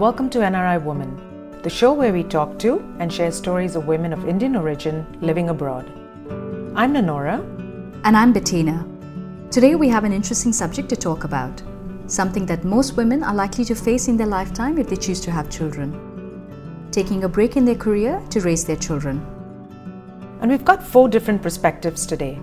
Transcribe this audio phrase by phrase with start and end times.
[0.00, 3.86] and welcome to NRI Woman, the show where we talk to and share stories of
[3.86, 5.92] women of Indian origin living abroad.
[6.74, 7.38] I'm Nanora.
[8.04, 8.86] And I'm Bettina.
[9.50, 11.62] Today we have an interesting subject to talk about
[12.06, 15.30] something that most women are likely to face in their lifetime if they choose to
[15.30, 15.92] have children
[16.90, 19.18] taking a break in their career to raise their children.
[20.40, 22.40] And we've got four different perspectives today.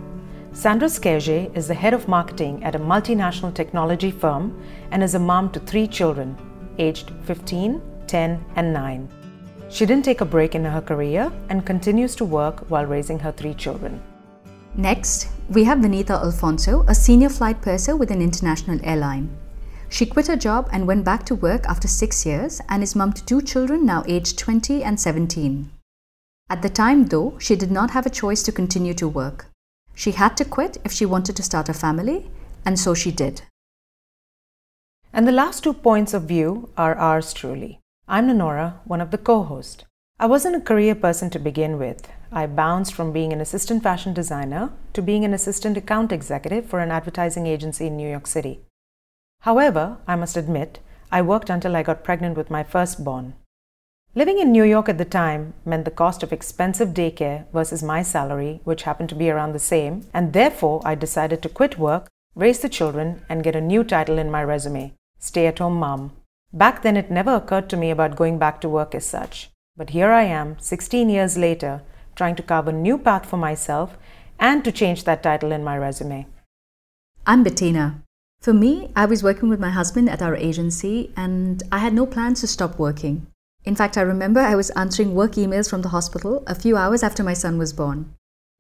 [0.52, 5.20] Sandra Skerje is the head of marketing at a multinational technology firm and is a
[5.20, 6.38] mom to three children,
[6.80, 9.10] aged 15, 10, and 9.
[9.70, 13.32] She didn't take a break in her career and continues to work while raising her
[13.32, 14.02] three children.
[14.76, 19.36] Next, we have Vinita Alfonso, a senior flight purser with an international airline.
[19.90, 23.14] She quit her job and went back to work after six years and is mum
[23.14, 25.72] to two children now aged 20 and 17.
[26.50, 29.48] At the time, though, she did not have a choice to continue to work.
[29.96, 32.30] She had to quit if she wanted to start a family,
[32.66, 33.42] and so she did.
[35.14, 37.80] And the last two points of view are ours truly.
[38.08, 39.84] I'm Nanora, one of the co hosts.
[40.20, 42.08] I wasn't a career person to begin with.
[42.32, 46.80] I bounced from being an assistant fashion designer to being an assistant account executive for
[46.80, 48.62] an advertising agency in New York City.
[49.42, 50.80] However, I must admit,
[51.12, 53.36] I worked until I got pregnant with my firstborn.
[54.16, 58.02] Living in New York at the time meant the cost of expensive daycare versus my
[58.02, 62.08] salary, which happened to be around the same, and therefore I decided to quit work,
[62.38, 66.12] raise the children, and get a new title in my resume stay at home mom.
[66.54, 69.50] Back then, it never occurred to me about going back to work as such.
[69.76, 71.82] But here I am, 16 years later,
[72.16, 73.98] trying to carve a new path for myself
[74.40, 76.28] and to change that title in my resume.
[77.26, 78.04] I'm Bettina.
[78.42, 82.06] For me, I was working with my husband at our agency and I had no
[82.06, 83.26] plans to stop working.
[83.66, 87.04] In fact, I remember I was answering work emails from the hospital a few hours
[87.04, 88.14] after my son was born.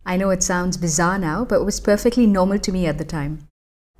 [0.05, 3.05] I know it sounds bizarre now, but it was perfectly normal to me at the
[3.05, 3.46] time.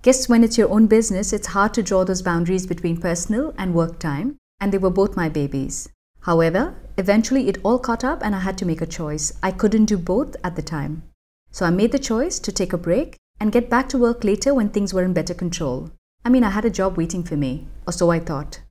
[0.03, 3.73] Guess when it's your own business, it's hard to draw those boundaries between personal and
[3.73, 5.89] work time, and they were both my babies.
[6.21, 9.33] However, eventually it all caught up and I had to make a choice.
[9.41, 11.03] I couldn't do both at the time.
[11.51, 14.53] So I made the choice to take a break and get back to work later
[14.53, 15.89] when things were in better control.
[16.23, 18.61] I mean, I had a job waiting for me, or so I thought.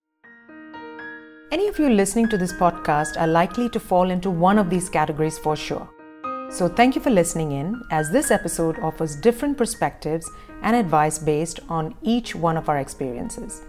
[1.50, 4.88] Any of you listening to this podcast are likely to fall into one of these
[4.88, 5.88] categories for sure.
[6.48, 10.30] So, thank you for listening in, as this episode offers different perspectives
[10.62, 13.62] and advice based on each one of our experiences.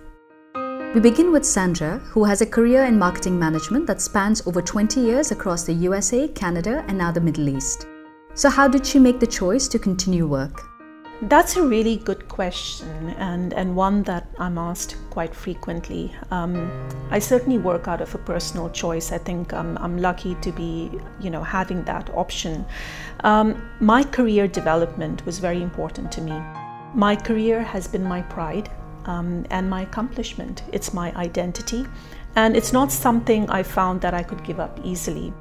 [0.93, 5.01] We begin with Sandra, who has a career in marketing management that spans over 20
[5.01, 7.88] years across the USA, Canada, and now the Middle East.
[8.35, 10.66] So, how did she make the choice to continue work?
[11.23, 16.13] That's a really good question, and, and one that I'm asked quite frequently.
[16.29, 16.69] Um,
[17.09, 19.11] I certainly work out of a personal choice.
[19.11, 22.63] I think I'm, I'm lucky to be, you know, having that option.
[23.23, 26.39] Um, my career development was very important to me.
[26.94, 28.69] My career has been my pride
[29.06, 30.61] um, and my accomplishment.
[30.72, 31.88] It's my identity,
[32.35, 35.33] and it's not something I found that I could give up easily.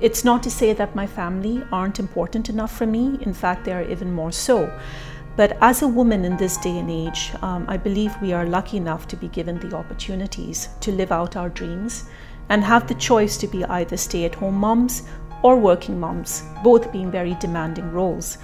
[0.00, 3.72] It's not to say that my family aren't important enough for me, in fact, they
[3.72, 4.72] are even more so.
[5.34, 8.76] But as a woman in this day and age, um, I believe we are lucky
[8.76, 12.04] enough to be given the opportunities to live out our dreams
[12.48, 15.02] and have the choice to be either stay at home moms
[15.42, 18.38] or working moms, both being very demanding roles.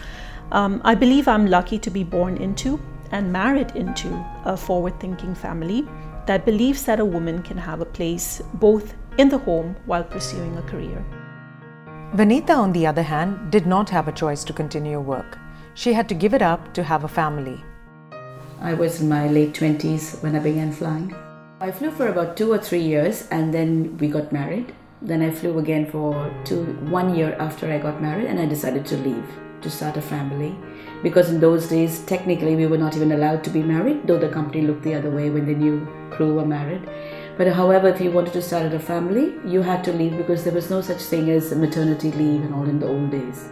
[0.51, 2.81] Um, I believe I'm lucky to be born into
[3.13, 4.09] and married into
[4.45, 5.87] a forward thinking family
[6.27, 10.57] that believes that a woman can have a place both in the home while pursuing
[10.57, 11.05] a career.
[12.15, 15.37] Vinita, on the other hand, did not have a choice to continue work.
[15.75, 17.65] She had to give it up to have a family.
[18.61, 21.13] I was in my late 20s when I began flying.
[21.59, 24.73] I flew for about two or three years and then we got married.
[25.03, 28.87] Then I flew again for two, one year after I got married and I decided
[28.87, 29.27] to leave
[29.63, 30.55] to start a family.
[31.03, 34.29] Because in those days, technically, we were not even allowed to be married, though the
[34.29, 36.89] company looked the other way when the new crew were married.
[37.37, 40.53] But however, if you wanted to start a family, you had to leave because there
[40.53, 43.49] was no such thing as maternity leave and all in the old days.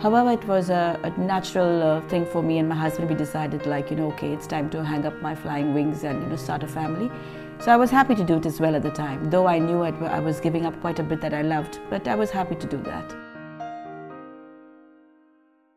[0.00, 3.08] However, it was a, a natural uh, thing for me and my husband.
[3.08, 6.22] We decided, like, you know, okay, it's time to hang up my flying wings and,
[6.22, 7.10] you know, start a family.
[7.58, 9.82] So I was happy to do it as well at the time, though I knew
[9.82, 12.66] I was giving up quite a bit that I loved, but I was happy to
[12.66, 13.14] do that.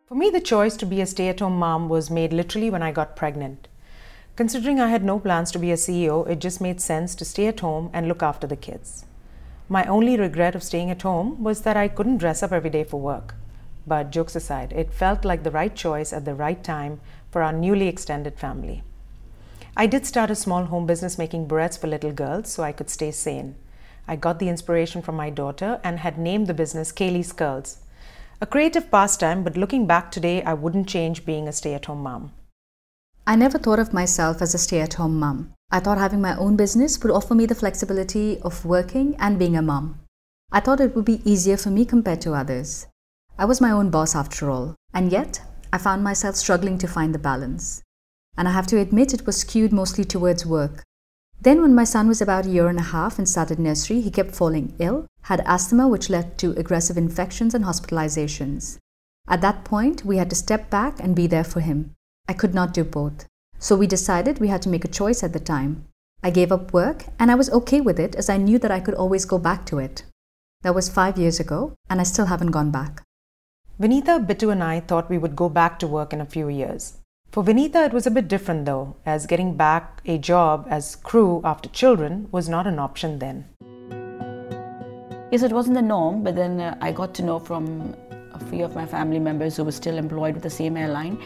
[0.08, 2.84] For me, the choice to be a stay at home mom was made literally when
[2.84, 3.68] I got pregnant.
[4.36, 7.48] Considering I had no plans to be a CEO, it just made sense to stay
[7.48, 9.06] at home and look after the kids.
[9.70, 12.84] My only regret of staying at home was that I couldn't dress up every day
[12.84, 13.36] for work.
[13.88, 17.00] But jokes aside, it felt like the right choice at the right time
[17.32, 18.84] for our newly extended family.
[19.78, 22.90] I did start a small home business making barrettes for little girls so I could
[22.90, 23.56] stay sane.
[24.06, 27.78] I got the inspiration from my daughter and had named the business Kaylee's Curls.
[28.42, 32.04] A creative pastime, but looking back today, I wouldn't change being a stay at home
[32.04, 32.34] mom.
[33.28, 35.52] I never thought of myself as a stay at home mum.
[35.72, 39.58] I thought having my own business would offer me the flexibility of working and being
[39.58, 40.00] a mum.
[40.52, 42.86] I thought it would be easier for me compared to others.
[43.40, 45.42] I was my own boss after all, and yet
[45.74, 47.82] I found myself struggling to find the balance.
[48.38, 50.84] And I have to admit it was skewed mostly towards work.
[51.42, 54.12] Then, when my son was about a year and a half and started nursery, he
[54.12, 58.78] kept falling ill, had asthma, which led to aggressive infections and hospitalizations.
[59.28, 61.96] At that point, we had to step back and be there for him.
[62.28, 63.28] I could not do both.
[63.60, 65.86] So we decided we had to make a choice at the time.
[66.24, 68.80] I gave up work and I was okay with it as I knew that I
[68.80, 70.04] could always go back to it.
[70.64, 73.04] That was five years ago and I still haven't gone back.
[73.80, 76.98] Vinita, Bittu, and I thought we would go back to work in a few years.
[77.32, 81.42] For Vinita, it was a bit different though, as getting back a job as crew
[81.44, 83.46] after children was not an option then.
[85.32, 87.96] Yes, it wasn't the norm, but then uh, I got to know from
[88.34, 91.22] a few of my family members who were still employed with the same airline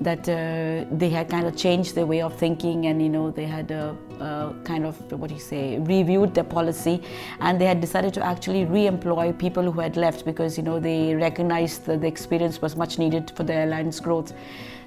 [0.00, 3.44] that uh, they had kind of changed their way of thinking and you know they
[3.44, 7.02] had uh, uh, kind of what do you say reviewed their policy.
[7.40, 11.14] And they had decided to actually re-employ people who had left because you know they
[11.14, 14.32] recognized that the experience was much needed for the airline's growth.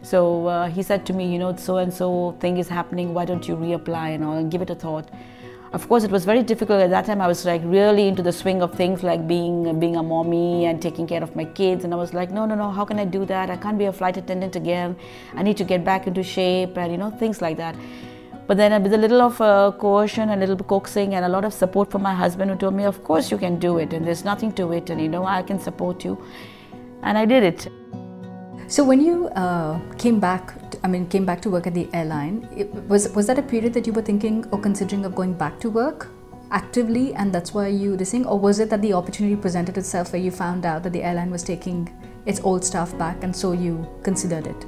[0.01, 3.13] So uh, he said to me you know so and so thing is happening.
[3.13, 4.33] Why don't you reapply and all?
[4.33, 5.09] And give it a thought
[5.73, 6.81] of course it was very difficult.
[6.81, 9.95] At that time i was like really into the swing of things like being being
[9.97, 11.83] a mommy and taking care of my kids.
[11.83, 13.49] And i was like no no no how can i do that?
[13.49, 14.95] I can't be a flight attendant again.
[15.35, 17.75] I need to get back into shape and you know things like that.
[18.47, 21.43] But then with a little of uh, coercion and a little coaxing and a lot
[21.43, 24.07] of support from my husband who told me of course you can do it and
[24.07, 26.17] there's nothing to it and you know i can support you.
[27.03, 27.67] And i did it
[28.67, 30.53] so when you uh, came back,
[30.83, 33.73] I mean, came back to work at the airline, it, was was that a period
[33.73, 36.09] that you were thinking or considering of going back to work
[36.51, 40.11] actively, and that's why you this thing, or was it that the opportunity presented itself
[40.11, 41.89] where you found out that the airline was taking
[42.25, 44.65] its old staff back, and so you considered it?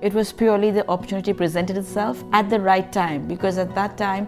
[0.00, 4.26] It was purely the opportunity presented itself at the right time because at that time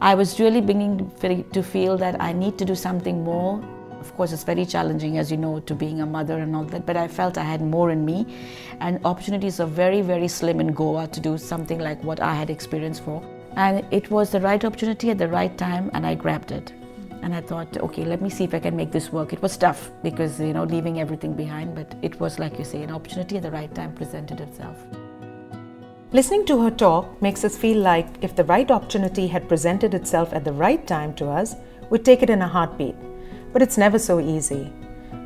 [0.00, 1.10] I was really beginning
[1.52, 3.62] to feel that I need to do something more
[4.06, 6.86] of course, it's very challenging, as you know, to being a mother and all that,
[6.86, 8.24] but I felt I had more in me,
[8.78, 12.50] and opportunities are very, very slim in Goa to do something like what I had
[12.50, 13.20] experienced for.
[13.56, 16.72] And it was the right opportunity at the right time, and I grabbed it.
[17.22, 19.32] And I thought, okay, let me see if I can make this work.
[19.32, 22.82] It was tough because, you know, leaving everything behind, but it was, like you say,
[22.82, 24.76] an opportunity at the right time presented itself.
[26.12, 30.32] Listening to her talk makes us feel like if the right opportunity had presented itself
[30.32, 31.56] at the right time to us,
[31.90, 32.94] we'd take it in a heartbeat.
[33.56, 34.70] But it's never so easy.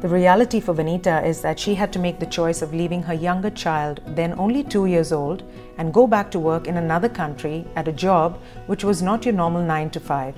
[0.03, 3.13] The reality for Vinita is that she had to make the choice of leaving her
[3.13, 5.43] younger child, then only two years old,
[5.79, 9.35] and go back to work in another country at a job which was not your
[9.35, 10.37] normal 9 to 5.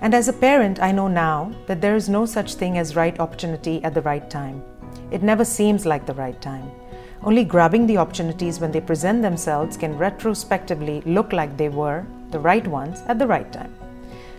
[0.00, 3.20] And as a parent, I know now that there is no such thing as right
[3.20, 4.60] opportunity at the right time.
[5.12, 6.68] It never seems like the right time.
[7.22, 12.40] Only grabbing the opportunities when they present themselves can retrospectively look like they were the
[12.40, 13.72] right ones at the right time.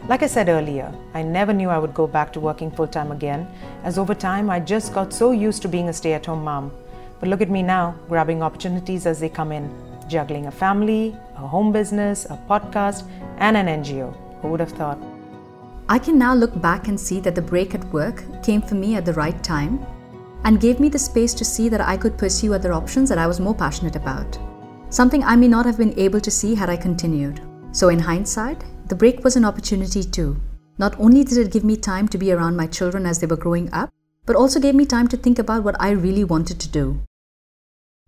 [0.07, 3.11] Like I said earlier, I never knew I would go back to working full time
[3.11, 3.45] again,
[3.83, 6.71] as over time I just got so used to being a stay at home mom.
[7.19, 9.69] But look at me now, grabbing opportunities as they come in,
[10.07, 13.03] juggling a family, a home business, a podcast,
[13.39, 14.15] and an NGO.
[14.41, 14.97] Who would have thought?
[15.89, 18.95] I can now look back and see that the break at work came for me
[18.95, 19.85] at the right time
[20.45, 23.27] and gave me the space to see that I could pursue other options that I
[23.27, 24.39] was more passionate about.
[24.89, 27.41] Something I may not have been able to see had I continued.
[27.73, 30.39] So, in hindsight, the break was an opportunity too.
[30.77, 33.35] Not only did it give me time to be around my children as they were
[33.35, 33.89] growing up,
[34.25, 37.01] but also gave me time to think about what I really wanted to do.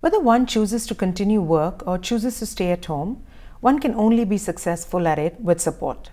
[0.01, 3.23] Whether one chooses to continue work or chooses to stay at home,
[3.61, 6.11] one can only be successful at it with support.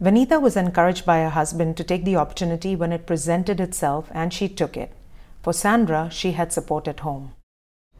[0.00, 4.34] Vinita was encouraged by her husband to take the opportunity when it presented itself, and
[4.34, 4.92] she took it.
[5.42, 7.32] For Sandra, she had support at home.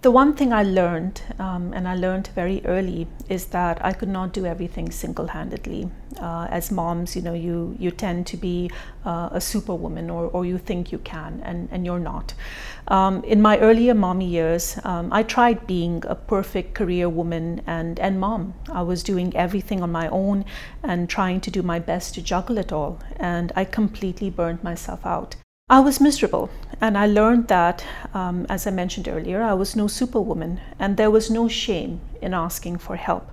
[0.06, 4.08] The one thing I learned, um, and I learned very early, is that I could
[4.08, 5.90] not do everything single-handedly.
[6.20, 8.70] Uh, as moms, you know, you you tend to be
[9.04, 12.34] uh, a superwoman, or, or you think you can, and, and you're not.
[12.86, 17.98] Um, in my earlier mommy years, um, I tried being a perfect career woman and,
[17.98, 18.54] and mom.
[18.70, 20.44] I was doing everything on my own
[20.84, 25.04] and trying to do my best to juggle it all, and I completely burned myself
[25.04, 25.34] out.
[25.68, 26.48] I was miserable,
[26.80, 31.10] and I learned that, um, as I mentioned earlier, I was no superwoman, and there
[31.10, 33.32] was no shame in asking for help.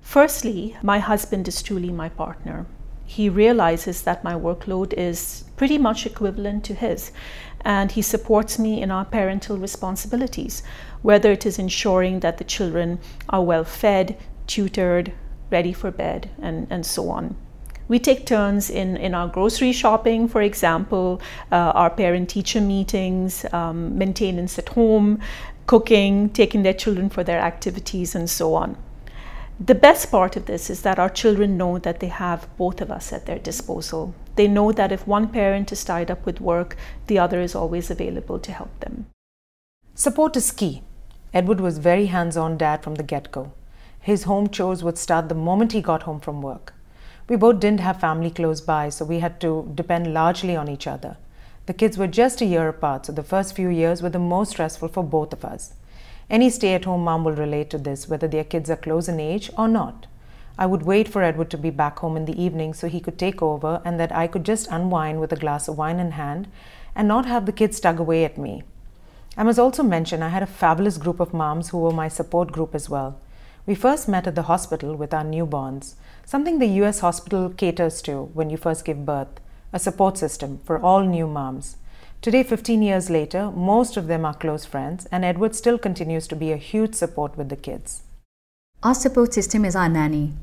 [0.00, 2.64] Firstly, my husband is truly my partner.
[3.04, 7.12] He realizes that my workload is pretty much equivalent to his,
[7.60, 10.62] and he supports me in our parental responsibilities,
[11.02, 12.98] whether it is ensuring that the children
[13.28, 15.12] are well fed, tutored,
[15.50, 17.36] ready for bed, and, and so on.
[17.88, 23.46] We take turns in, in our grocery shopping, for example, uh, our parent teacher meetings,
[23.52, 25.20] um, maintenance at home,
[25.66, 28.76] cooking, taking their children for their activities, and so on.
[29.58, 32.90] The best part of this is that our children know that they have both of
[32.90, 34.14] us at their disposal.
[34.36, 36.76] They know that if one parent is tied up with work,
[37.08, 39.06] the other is always available to help them.
[39.94, 40.82] Support is key.
[41.34, 43.52] Edward was very hands on dad from the get go.
[43.98, 46.72] His home chores would start the moment he got home from work.
[47.28, 50.86] We both didn't have family close by, so we had to depend largely on each
[50.86, 51.18] other.
[51.66, 54.52] The kids were just a year apart, so the first few years were the most
[54.52, 55.74] stressful for both of us.
[56.30, 59.20] Any stay at home mom will relate to this, whether their kids are close in
[59.20, 60.06] age or not.
[60.58, 63.18] I would wait for Edward to be back home in the evening so he could
[63.18, 66.48] take over and that I could just unwind with a glass of wine in hand
[66.96, 68.62] and not have the kids tug away at me.
[69.36, 72.50] I must also mention I had a fabulous group of moms who were my support
[72.50, 73.20] group as well.
[73.66, 75.94] We first met at the hospital with our newborns,
[76.28, 79.40] something the US hospital caters to when you first give birth,
[79.72, 81.78] a support system for all new moms.
[82.20, 86.36] Today, 15 years later, most of them are close friends, and Edward still continues to
[86.36, 88.02] be a huge support with the kids.
[88.82, 90.34] Our support system is our nanny.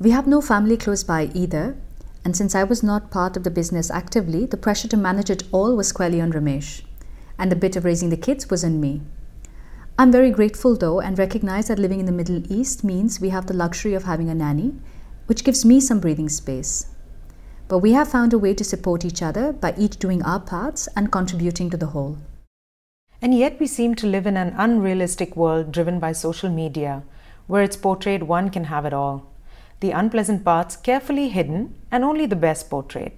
[0.00, 1.76] We have no family close by either,
[2.24, 5.44] and since I was not part of the business actively, the pressure to manage it
[5.52, 6.82] all was squarely on Ramesh,
[7.38, 9.00] and the bit of raising the kids was on me.
[9.96, 13.46] I'm very grateful though and recognize that living in the Middle East means we have
[13.46, 14.74] the luxury of having a nanny,
[15.30, 16.86] which gives me some breathing space.
[17.68, 20.88] But we have found a way to support each other by each doing our parts
[20.96, 22.18] and contributing to the whole.
[23.22, 27.04] And yet, we seem to live in an unrealistic world driven by social media,
[27.46, 29.30] where it's portrayed one can have it all.
[29.78, 33.12] The unpleasant parts carefully hidden and only the best portrayed.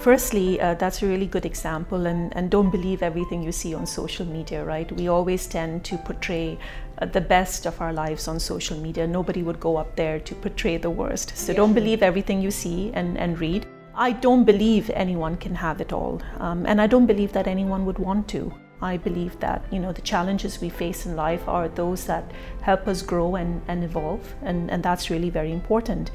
[0.00, 3.84] Firstly, uh, that's a really good example, and, and don't believe everything you see on
[3.84, 4.90] social media, right?
[4.92, 6.58] We always tend to portray
[6.96, 9.06] uh, the best of our lives on social media.
[9.06, 11.36] Nobody would go up there to portray the worst.
[11.36, 13.66] So don't believe everything you see and, and read.
[13.94, 17.84] I don't believe anyone can have it all, um, and I don't believe that anyone
[17.84, 18.50] would want to.
[18.80, 22.24] I believe that you know the challenges we face in life are those that
[22.62, 26.10] help us grow and, and evolve, and, and that's really very important.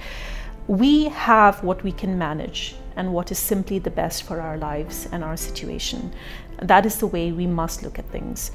[0.68, 5.08] We have what we can manage and what is simply the best for our lives
[5.12, 6.12] and our situation.
[6.60, 8.52] That is the way we must look at things.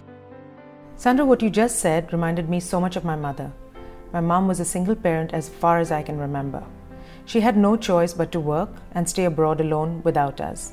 [0.97, 3.53] Sandra, what you just said reminded me so much of my mother.
[4.13, 6.65] My mom was a single parent as far as I can remember.
[7.27, 10.73] She had no choice but to work and stay abroad alone without us.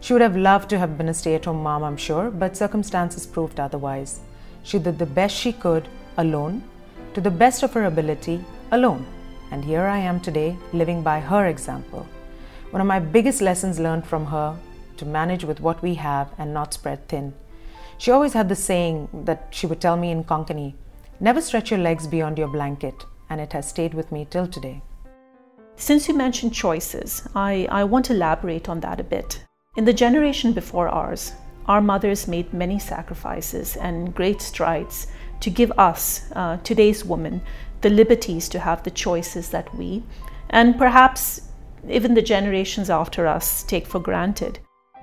[0.00, 2.56] She would have loved to have been a stay at home mom, I'm sure, but
[2.56, 4.20] circumstances proved otherwise.
[4.62, 6.64] She did the best she could alone,
[7.12, 9.06] to the best of her ability, alone.
[9.50, 12.06] And here I am today, living by her example.
[12.70, 14.56] One of my biggest lessons learned from her
[14.96, 17.34] to manage with what we have and not spread thin.
[17.98, 20.74] She always had the saying that she would tell me in Konkani
[21.20, 24.80] never stretch your legs beyond your blanket, and it has stayed with me till today.
[25.76, 29.44] Since you mentioned choices, I, I want to elaborate on that a bit.
[29.76, 31.32] In the generation before ours,
[31.66, 35.06] our mothers made many sacrifices and great strides
[35.40, 37.40] to give us, uh, today's women,
[37.80, 40.02] the liberties to have the choices that we,
[40.50, 41.42] and perhaps
[41.88, 44.58] even the generations after us take for granted.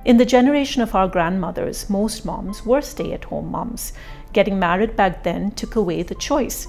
[0.05, 3.93] In the generation of our grandmothers, most moms were stay at home moms.
[4.31, 6.67] Getting married back then took away the choice.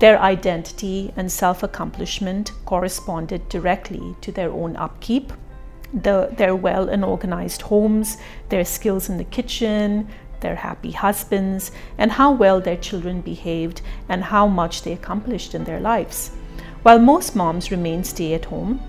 [0.00, 5.32] Their identity and self accomplishment corresponded directly to their own upkeep,
[5.92, 8.16] the, their well and organized homes,
[8.48, 10.08] their skills in the kitchen,
[10.44, 15.64] their happy husbands, and how well their children behaved and how much they accomplished in
[15.64, 16.30] their lives.
[16.82, 18.80] While most moms remained stay at home,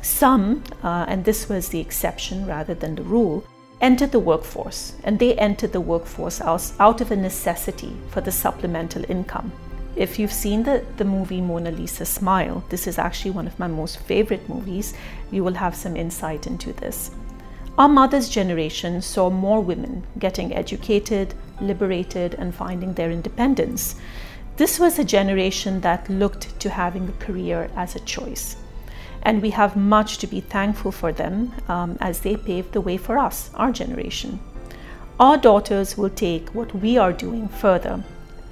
[0.00, 3.44] some, uh, and this was the exception rather than the rule,
[3.80, 8.30] entered the workforce, and they entered the workforce out, out of a necessity for the
[8.30, 9.50] supplemental income.
[9.96, 13.66] If you've seen the, the movie Mona Lisa Smile, this is actually one of my
[13.66, 14.94] most favorite movies,
[15.30, 17.10] you will have some insight into this.
[17.76, 23.96] Our mother's generation saw more women getting educated, liberated, and finding their independence.
[24.56, 28.56] This was a generation that looked to having a career as a choice
[29.24, 32.96] and we have much to be thankful for them um, as they paved the way
[32.96, 34.38] for us, our generation.
[35.18, 38.04] Our daughters will take what we are doing further,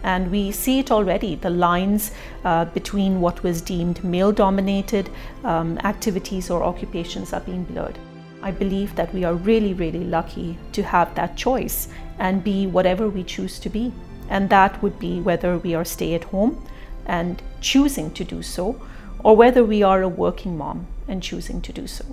[0.03, 1.35] and we see it already.
[1.35, 2.13] The lines
[2.45, 5.11] uh, between what was deemed male dominated
[5.45, 7.99] um, activities or occupations are being blurred.
[8.43, 13.09] I believe that we are really, really lucky to have that choice and be whatever
[13.09, 13.93] we choose to be.
[14.29, 16.65] And that would be whether we are stay at home
[17.07, 18.81] and choosing to do so,
[19.25, 22.05] or whether we are a working mom and choosing to do so.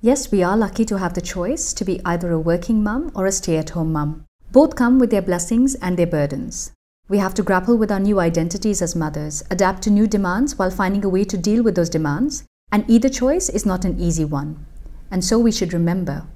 [0.00, 3.26] Yes, we are lucky to have the choice to be either a working mum or
[3.26, 4.24] a stay at home mum.
[4.52, 6.72] Both come with their blessings and their burdens.
[7.08, 10.70] We have to grapple with our new identities as mothers, adapt to new demands while
[10.70, 14.24] finding a way to deal with those demands, and either choice is not an easy
[14.24, 14.64] one.
[15.10, 16.26] And so we should remember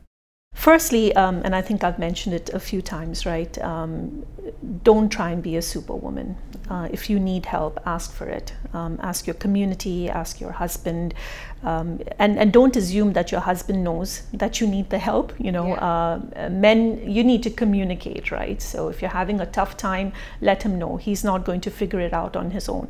[0.54, 3.58] Firstly, um, and I think I've mentioned it a few times, right?
[3.58, 4.24] Um,
[4.84, 6.36] don't try and be a superwoman.
[6.70, 8.52] Uh, if you need help, ask for it.
[8.72, 11.14] Um, ask your community, ask your husband,
[11.64, 15.32] um, and and don't assume that your husband knows that you need the help.
[15.38, 16.20] You know, yeah.
[16.36, 18.62] uh, men, you need to communicate, right?
[18.62, 20.96] So if you're having a tough time, let him know.
[20.96, 22.88] He's not going to figure it out on his own.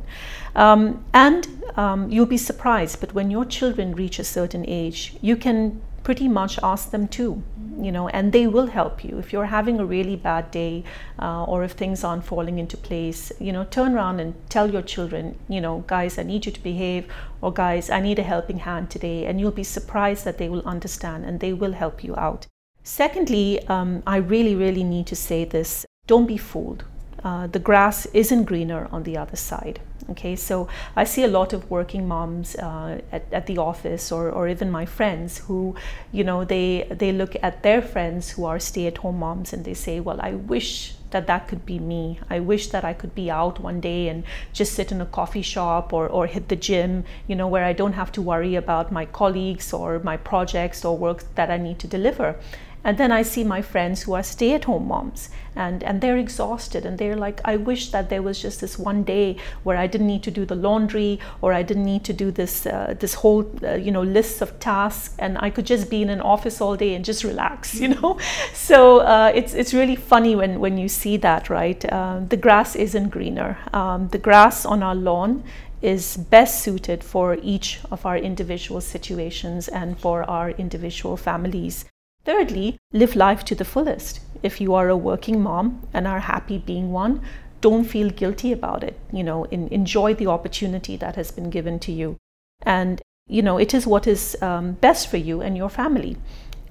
[0.55, 5.35] Um, and um, you'll be surprised, but when your children reach a certain age, you
[5.35, 7.41] can pretty much ask them too
[7.79, 9.17] you know and they will help you.
[9.17, 10.83] If you're having a really bad day
[11.19, 14.81] uh, or if things aren't falling into place you know turn around and tell your
[14.81, 17.07] children you know guys i need you to behave
[17.41, 20.65] or guys i need a helping hand today and you'll be surprised that they will
[20.65, 22.47] understand and they will help you out.
[22.83, 25.85] Secondly um, i really really need to say this.
[26.05, 26.83] Don't be fooled
[27.23, 31.53] uh, the grass isn't greener on the other side Okay, so I see a lot
[31.53, 35.75] of working moms uh, at, at the office or, or even my friends who,
[36.11, 39.63] you know, they, they look at their friends who are stay at home moms and
[39.63, 42.19] they say, well, I wish that that could be me.
[42.29, 45.41] I wish that I could be out one day and just sit in a coffee
[45.41, 48.91] shop or, or hit the gym, you know, where I don't have to worry about
[48.91, 52.35] my colleagues or my projects or work that I need to deliver.
[52.83, 56.17] And then I see my friends who are stay at home moms and, and they're
[56.17, 59.87] exhausted and they're like, I wish that there was just this one day where I
[59.87, 63.13] didn't need to do the laundry or I didn't need to do this, uh, this
[63.13, 66.59] whole, uh, you know, list of tasks and I could just be in an office
[66.59, 68.19] all day and just relax, you know?
[68.53, 71.83] So uh, it's, it's really funny when, when you see that, right?
[71.85, 73.57] Uh, the grass isn't greener.
[73.71, 75.43] Um, the grass on our lawn
[75.81, 81.85] is best suited for each of our individual situations and for our individual families.
[82.25, 84.21] Thirdly, live life to the fullest.
[84.41, 87.21] If you are a working mom and are happy being one,
[87.59, 88.97] don't feel guilty about it.
[89.11, 92.17] You know, in, enjoy the opportunity that has been given to you.
[92.61, 96.15] And, you know, it is what is um, best for you and your family.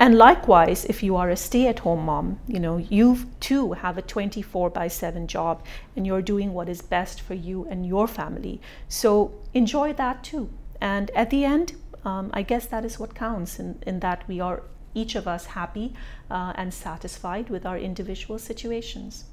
[0.01, 3.99] And likewise, if you are a stay at home mom, you know, you too have
[3.99, 5.63] a 24 by 7 job
[5.95, 8.61] and you're doing what is best for you and your family.
[8.89, 10.51] So enjoy that too.
[10.81, 14.41] And at the end, um, I guess that is what counts in, in that we
[14.41, 14.63] are
[14.95, 15.95] each of us happy
[16.31, 19.25] uh, and satisfied with our individual situations.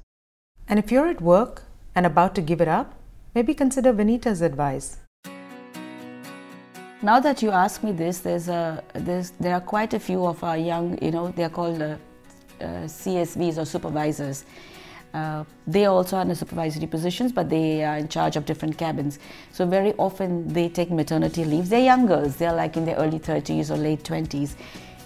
[0.68, 2.94] And if you're at work and about to give it up,
[3.34, 4.98] maybe consider Vinita's advice.
[7.02, 10.44] Now that you ask me this, there's a, there's, there are quite a few of
[10.44, 11.96] our young, you know, they're called uh,
[12.60, 14.44] uh, CSVs or supervisors.
[15.14, 19.18] Uh, they also are in supervisory positions, but they are in charge of different cabins.
[19.50, 21.70] So very often they take maternity leaves.
[21.70, 22.36] They're young girls.
[22.36, 24.54] They're like in their early 30s or late 20s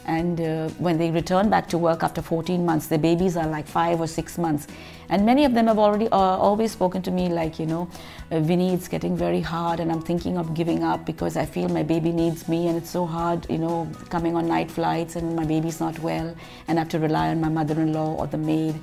[0.07, 3.67] and uh, when they return back to work after 14 months their babies are like
[3.67, 4.67] five or six months.
[5.09, 7.89] And many of them have already uh, always spoken to me like you know
[8.31, 11.69] uh, vinny it's getting very hard and i'm thinking of giving up because i feel
[11.69, 15.37] my baby needs me and it's so hard you know coming on night flights and
[15.37, 16.35] my baby's not well
[16.69, 18.75] and i have to rely on my mother-in-law or the maid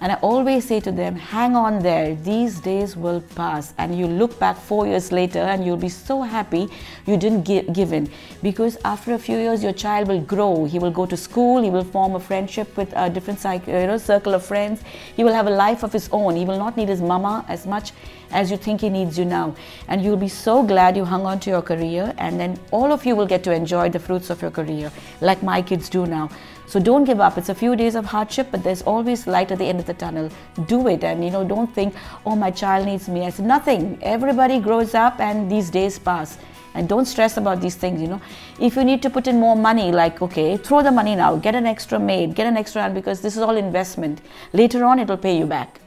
[0.00, 3.72] and I always say to them, hang on there, these days will pass.
[3.78, 6.68] And you look back four years later and you'll be so happy
[7.06, 8.10] you didn't give, give in.
[8.42, 10.64] Because after a few years, your child will grow.
[10.64, 13.96] He will go to school, he will form a friendship with a different you know,
[13.98, 14.82] circle of friends.
[15.16, 16.36] He will have a life of his own.
[16.36, 17.92] He will not need his mama as much
[18.32, 19.54] as you think he needs you now.
[19.88, 23.06] And you'll be so glad you hung on to your career, and then all of
[23.06, 26.28] you will get to enjoy the fruits of your career, like my kids do now.
[26.66, 27.38] So don't give up.
[27.38, 29.94] It's a few days of hardship, but there's always light at the end of the
[29.94, 30.30] tunnel.
[30.66, 33.24] Do it, and you know, don't think, oh, my child needs me.
[33.24, 33.98] It's nothing.
[34.02, 36.38] Everybody grows up, and these days pass.
[36.74, 38.20] And don't stress about these things, you know.
[38.60, 41.54] If you need to put in more money, like, okay, throw the money now, get
[41.54, 44.20] an extra maid, get an extra hand, because this is all investment.
[44.52, 45.80] Later on, it'll pay you back.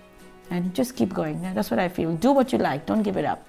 [0.49, 1.41] And just keep going.
[1.53, 2.15] That's what I feel.
[2.15, 3.45] Do what you like, don't give it up.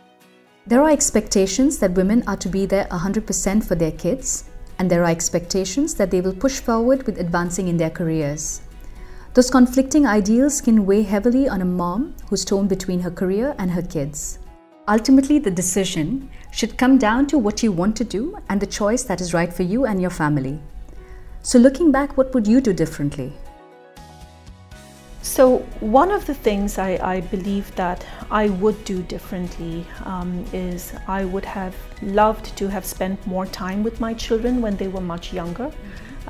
[0.67, 4.50] There are expectations that women are to be there 100% for their kids
[4.81, 8.63] and there are expectations that they will push forward with advancing in their careers.
[9.35, 13.71] Those conflicting ideals can weigh heavily on a mom who's torn between her career and
[13.71, 14.39] her kids.
[14.89, 19.03] Ultimately, the decision should come down to what you want to do and the choice
[19.03, 20.59] that is right for you and your family.
[21.43, 23.35] So, looking back, what would you do differently?
[25.23, 30.95] So, one of the things I, I believe that I would do differently um, is
[31.07, 35.03] I would have loved to have spent more time with my children when they were
[35.03, 35.71] much younger.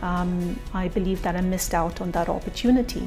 [0.02, 3.06] Um, I believe that I missed out on that opportunity.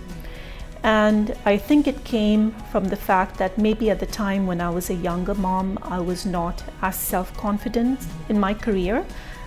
[0.84, 4.70] And I think it came from the fact that maybe at the time when I
[4.70, 9.06] was a younger mom, I was not as self confident in my career.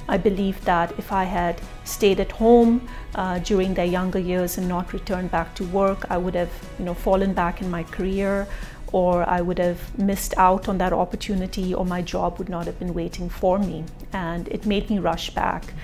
[0.09, 4.69] I believe that if I had stayed at home uh, during their younger years and
[4.69, 8.47] not returned back to work, I would have, you know, fallen back in my career
[8.93, 12.79] or I would have missed out on that opportunity, or my job would not have
[12.79, 13.85] been waiting for me.
[14.13, 15.75] And it made me rush back.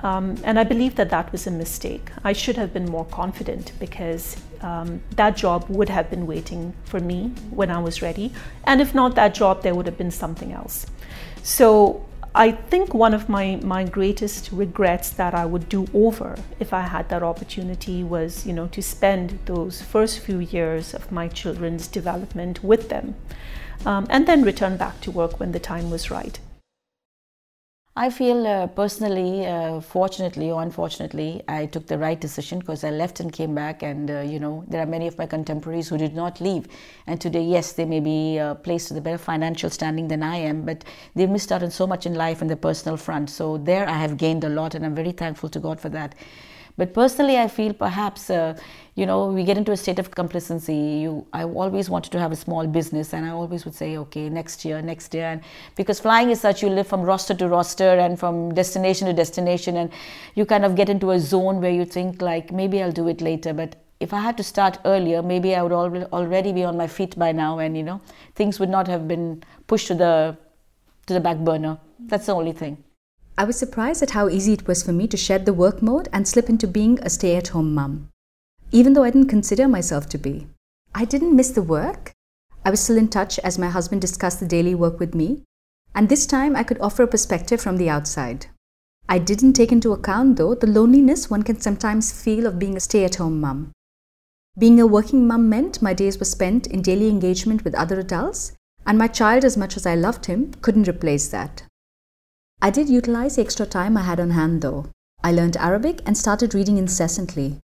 [0.00, 2.10] Um, and I believe that that was a mistake.
[2.22, 7.00] I should have been more confident because um, that job would have been waiting for
[7.00, 8.32] me when I was ready.
[8.64, 10.86] And if not that job, there would have been something else.
[11.42, 16.72] So I think one of my, my greatest regrets that I would do over if
[16.72, 21.26] I had that opportunity was, you know, to spend those first few years of my
[21.26, 23.16] children's development with them
[23.84, 26.38] um, and then return back to work when the time was right.
[27.96, 32.90] I feel uh, personally, uh, fortunately or unfortunately, I took the right decision because I
[32.90, 33.82] left and came back.
[33.82, 36.68] And uh, you know, there are many of my contemporaries who did not leave.
[37.08, 40.36] And today, yes, they may be uh, placed with a better financial standing than I
[40.36, 40.84] am, but
[41.16, 43.28] they've missed out on so much in life in the personal front.
[43.28, 46.14] So there, I have gained a lot, and I'm very thankful to God for that.
[46.80, 48.58] But personally, I feel perhaps, uh,
[48.94, 50.74] you know, we get into a state of complacency.
[51.02, 54.30] You, I always wanted to have a small business, and I always would say, okay,
[54.30, 55.26] next year, next year.
[55.26, 55.42] And
[55.76, 59.76] because flying is such, you live from roster to roster and from destination to destination,
[59.76, 59.92] and
[60.34, 63.20] you kind of get into a zone where you think, like, maybe I'll do it
[63.20, 63.52] later.
[63.52, 67.18] But if I had to start earlier, maybe I would already be on my feet
[67.18, 68.00] by now, and you know,
[68.34, 70.14] things would not have been pushed to the
[71.08, 71.78] to the back burner.
[71.98, 72.84] That's the only thing.
[73.40, 76.10] I was surprised at how easy it was for me to shed the work mode
[76.12, 78.10] and slip into being a stay at home mum,
[78.70, 80.48] even though I didn't consider myself to be.
[80.94, 82.12] I didn't miss the work.
[82.66, 85.44] I was still in touch as my husband discussed the daily work with me,
[85.94, 88.48] and this time I could offer a perspective from the outside.
[89.08, 92.80] I didn't take into account, though, the loneliness one can sometimes feel of being a
[92.80, 93.72] stay at home mum.
[94.58, 98.52] Being a working mum meant my days were spent in daily engagement with other adults,
[98.86, 101.62] and my child, as much as I loved him, couldn't replace that.
[102.62, 104.86] I did utilize the extra time I had on hand though.
[105.24, 107.58] I learned Arabic and started reading incessantly,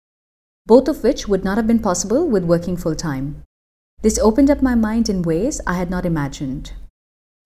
[0.67, 3.43] both of which would not have been possible with working full time.
[4.03, 6.73] This opened up my mind in ways I had not imagined.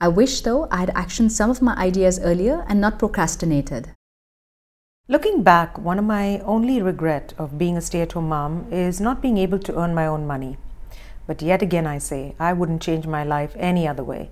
[0.00, 3.92] I wish, though, I had actioned some of my ideas earlier and not procrastinated.
[5.06, 9.00] Looking back, one of my only regret of being a stay at home mom is
[9.00, 10.59] not being able to earn my own money.
[11.28, 14.30] But yet again, I say, I wouldn't change my life any other way.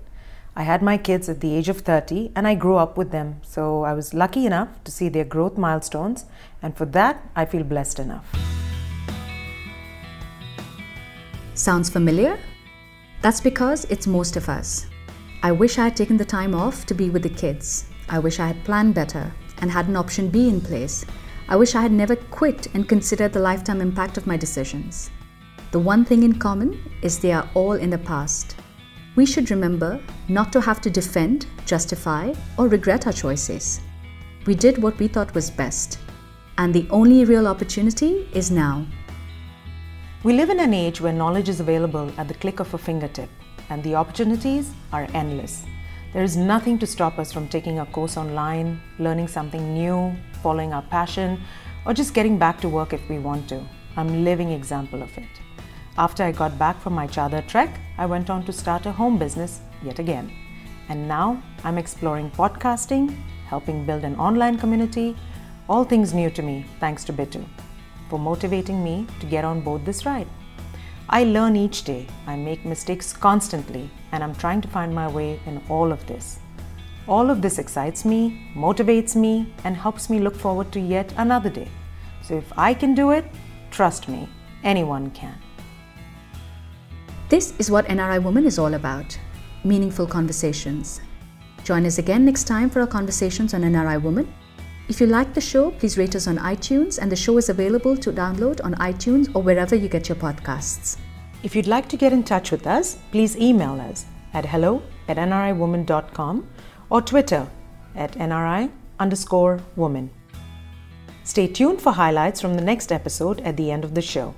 [0.57, 3.41] I had my kids at the age of 30 and I grew up with them,
[3.41, 6.25] so I was lucky enough to see their growth milestones,
[6.61, 8.25] and for that, I feel blessed enough.
[11.55, 12.39] Sounds familiar?
[13.21, 14.87] That's because it's most of us.
[15.43, 17.87] I wish I had taken the time off to be with the kids.
[18.07, 21.05] I wish I had planned better and had an option B in place.
[21.49, 25.11] I wish I had never quit and considered the lifetime impact of my decisions.
[25.71, 28.55] The one thing in common is they are all in the past.
[29.15, 33.79] We should remember not to have to defend, justify, or regret our choices.
[34.45, 35.99] We did what we thought was best,
[36.57, 38.85] and the only real opportunity is now.
[40.23, 43.29] We live in an age where knowledge is available at the click of a fingertip,
[43.69, 45.63] and the opportunities are endless.
[46.11, 50.73] There is nothing to stop us from taking a course online, learning something new, following
[50.73, 51.39] our passion,
[51.85, 53.63] or just getting back to work if we want to.
[53.95, 55.44] I'm a living example of it.
[55.97, 59.17] After I got back from my Chadar trek, I went on to start a home
[59.17, 60.29] business yet again.
[60.89, 63.15] And now I'm exploring podcasting,
[63.47, 65.15] helping build an online community,
[65.69, 67.45] all things new to me thanks to Bitu
[68.09, 70.27] for motivating me to get on board this ride.
[71.07, 75.39] I learn each day, I make mistakes constantly, and I'm trying to find my way
[75.45, 76.39] in all of this.
[77.07, 81.49] All of this excites me, motivates me, and helps me look forward to yet another
[81.49, 81.69] day.
[82.21, 83.25] So if I can do it,
[83.71, 84.27] trust me,
[84.63, 85.44] anyone can.
[87.27, 89.17] This is what NRI Woman is all about
[89.63, 91.01] meaningful conversations.
[91.63, 94.31] Join us again next time for our conversations on NRI Woman.
[94.89, 97.97] If you like the show, please rate us on iTunes, and the show is available
[97.97, 100.97] to download on iTunes or wherever you get your podcasts.
[101.41, 105.17] If you'd like to get in touch with us, please email us at hello at
[105.17, 106.47] nriwoman.com
[106.91, 107.47] or Twitter
[107.95, 110.11] at nri underscore woman.
[111.23, 114.35] Stay tuned for highlights from the next episode at the end of the show.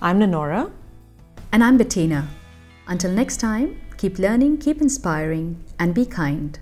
[0.00, 0.70] I'm Nanora.
[1.52, 2.26] And I'm Bettina.
[2.88, 6.58] Until next time, keep learning, keep inspiring, and be kind.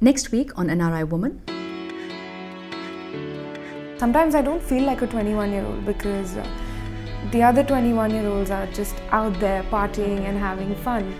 [0.00, 1.40] Next week on NRI Woman.
[4.04, 6.46] Sometimes I don't feel like a 21 year old because uh,
[7.32, 11.14] the other 21 year olds are just out there partying and having fun.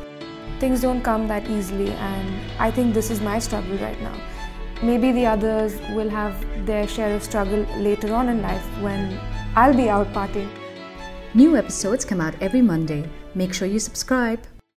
[0.61, 4.15] Things don't come that easily, and I think this is my struggle right now.
[4.89, 9.19] maybe the others will have their share of struggle later on in life when
[9.63, 10.51] I'll be out partying.
[11.43, 13.03] New episodes come out every Monday.
[13.35, 14.54] Make sure you subscribe.